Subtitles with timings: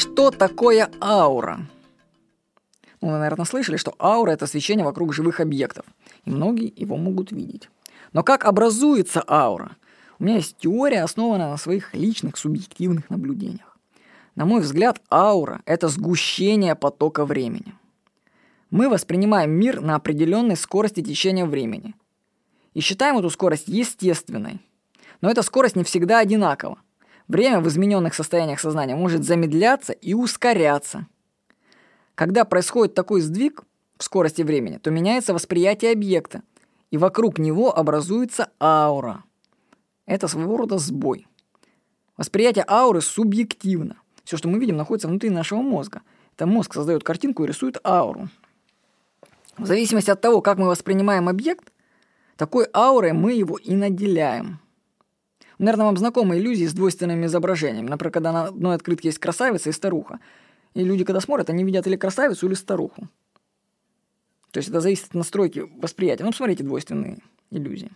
[0.00, 1.60] Что такое аура?
[3.02, 5.84] Ну, вы, наверное, слышали, что аура– это свечение вокруг живых объектов,
[6.24, 7.68] и многие его могут видеть.
[8.14, 9.76] Но как образуется аура?
[10.18, 13.76] У меня есть теория, основанная на своих личных субъективных наблюдениях.
[14.36, 17.74] На мой взгляд, аура– это сгущение потока времени.
[18.70, 21.94] Мы воспринимаем мир на определенной скорости течения времени
[22.72, 24.60] и считаем эту скорость естественной.
[25.20, 26.78] Но эта скорость не всегда одинакова.
[27.30, 31.06] Время в измененных состояниях сознания может замедляться и ускоряться.
[32.16, 33.62] Когда происходит такой сдвиг
[33.98, 36.42] в скорости времени, то меняется восприятие объекта,
[36.90, 39.22] и вокруг него образуется аура.
[40.06, 41.28] Это своего рода сбой.
[42.16, 43.98] Восприятие ауры субъективно.
[44.24, 46.02] Все, что мы видим, находится внутри нашего мозга.
[46.34, 48.28] Это мозг создает картинку и рисует ауру.
[49.56, 51.72] В зависимости от того, как мы воспринимаем объект,
[52.36, 54.58] такой аурой мы его и наделяем.
[55.60, 57.84] Наверное, вам знакомы иллюзии с двойственным изображением.
[57.84, 60.18] Например, когда на одной открытке есть красавица и старуха.
[60.72, 63.08] И люди, когда смотрят, они видят или красавицу, или старуху.
[64.52, 66.24] То есть это зависит от настройки восприятия.
[66.24, 67.18] Ну, посмотрите двойственные
[67.50, 67.92] иллюзии.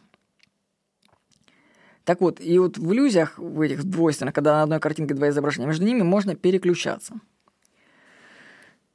[2.04, 5.66] Так вот, и вот в иллюзиях, в этих двойственных, когда на одной картинке два изображения,
[5.66, 7.14] между ними можно переключаться.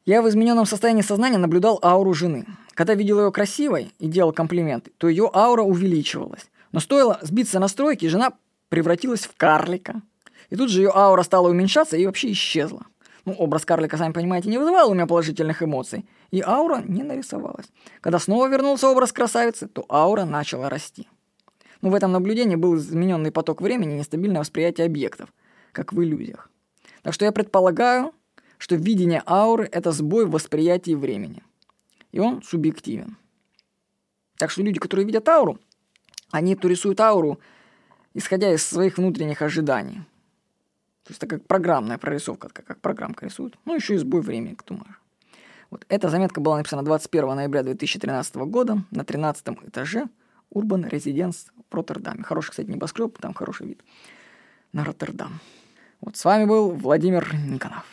[0.05, 2.45] Я в измененном состоянии сознания наблюдал ауру жены.
[2.75, 6.51] Когда видел ее красивой и делал комплименты, то ее аура увеличивалась.
[6.71, 8.33] Но стоило сбиться настройки, жена
[8.69, 10.01] превратилась в карлика.
[10.49, 12.85] И тут же ее аура стала уменьшаться и вообще исчезла.
[13.25, 16.05] Ну, образ карлика, сами понимаете, не вызывал у меня положительных эмоций.
[16.31, 17.67] И аура не нарисовалась.
[18.01, 21.07] Когда снова вернулся образ красавицы, то аура начала расти.
[21.81, 25.29] Ну, в этом наблюдении был измененный поток времени и нестабильное восприятие объектов,
[25.71, 26.49] как в иллюзиях.
[27.03, 28.13] Так что я предполагаю,
[28.57, 31.43] что видение ауры– это сбой в восприятии времени.
[32.11, 33.17] И он субъективен.
[34.37, 35.59] Так что люди, которые видят ауру,
[36.31, 37.39] они то рисуют ауру,
[38.13, 40.01] исходя из своих внутренних ожиданий.
[41.03, 43.57] То есть это как программная прорисовка, как, программка рисует.
[43.65, 44.95] Ну, еще и сбой времени, кто может.
[45.69, 50.07] Вот эта заметка была написана 21 ноября 2013 года на 13 этаже
[50.53, 52.23] Urban Residence в Роттердаме.
[52.23, 53.81] Хороший, кстати, небоскреб, там хороший вид
[54.73, 55.39] на Роттердам.
[56.01, 57.85] Вот с вами был Владимир Никонов.